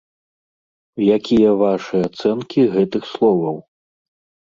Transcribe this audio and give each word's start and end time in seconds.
Якія 1.17 1.51
вашы 1.61 1.97
ацэнкі 2.09 2.61
гэтых 2.75 3.03
словаў? 3.15 3.65